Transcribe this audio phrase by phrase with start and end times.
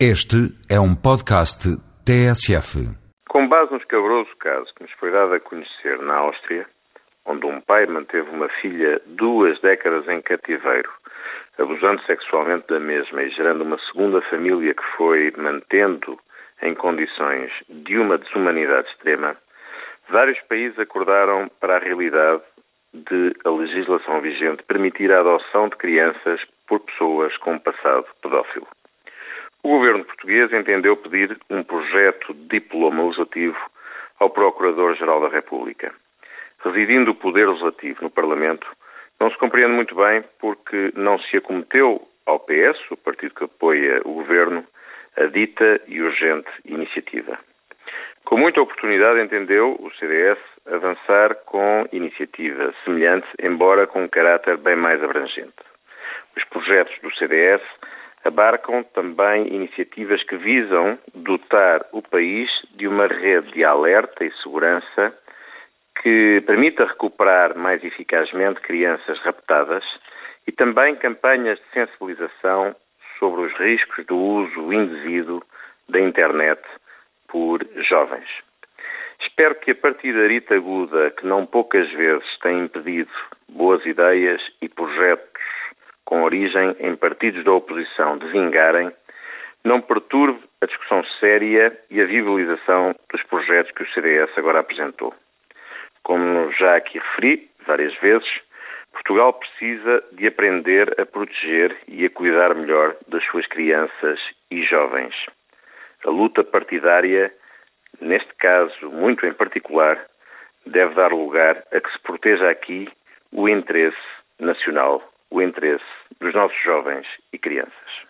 [0.00, 1.70] Este é um podcast
[2.04, 2.82] TSF.
[3.28, 6.66] Com base no escabroso caso que nos foi dado a conhecer na Áustria,
[7.24, 10.90] onde um pai manteve uma filha duas décadas em cativeiro,
[11.56, 16.18] abusando sexualmente da mesma e gerando uma segunda família que foi mantendo
[16.60, 19.36] em condições de uma desumanidade extrema,
[20.10, 22.42] vários países acordaram para a realidade
[22.92, 28.66] de a legislação vigente permitir a adoção de crianças por pessoas com passado pedófilo.
[29.64, 33.56] O governo português entendeu pedir um projeto de diploma legislativo
[34.20, 35.90] ao Procurador-Geral da República.
[36.62, 38.66] Residindo o Poder Legislativo no Parlamento,
[39.18, 44.02] não se compreende muito bem porque não se acometeu ao PS, o partido que apoia
[44.04, 44.66] o governo,
[45.16, 47.38] a dita e urgente iniciativa.
[48.26, 54.76] Com muita oportunidade entendeu o CDS avançar com iniciativa semelhante, embora com um caráter bem
[54.76, 55.54] mais abrangente.
[56.36, 57.62] Os projetos do CDS
[58.24, 65.12] abarcam também iniciativas que visam dotar o país de uma rede de alerta e segurança
[66.02, 69.84] que permita recuperar mais eficazmente crianças raptadas
[70.46, 72.74] e também campanhas de sensibilização
[73.18, 75.42] sobre os riscos do uso indevido
[75.88, 76.60] da internet
[77.28, 78.28] por jovens.
[79.20, 83.10] Espero que a partir da rita aguda, que não poucas vezes tem impedido
[83.48, 85.23] boas ideias e projetos
[86.34, 88.90] origem em partidos da oposição de vingarem,
[89.62, 95.14] não perturbe a discussão séria e a viabilização dos projetos que o CDS agora apresentou.
[96.02, 98.28] Como já aqui referi várias vezes,
[98.92, 105.14] Portugal precisa de aprender a proteger e a cuidar melhor das suas crianças e jovens.
[106.04, 107.32] A luta partidária,
[108.00, 110.04] neste caso muito em particular,
[110.66, 112.88] deve dar lugar a que se proteja aqui
[113.32, 113.96] o interesse
[114.38, 115.02] nacional
[115.34, 115.84] o interesse
[116.20, 118.04] dos nossos jovens e crianças.